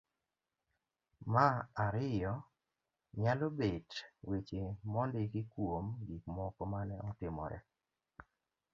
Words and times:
ma 1.33 1.47
ariyo 1.85 2.33
.nyalo 3.21 3.47
bed 3.57 3.87
weche 4.29 4.61
mondiki 4.91 5.41
kuom 5.51 5.85
gikmoko 6.07 6.61
mane 6.71 6.95
otimore. 7.09 7.57